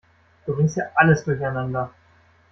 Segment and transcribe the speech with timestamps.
[0.47, 1.91] Du bringst ja alles durcheinander.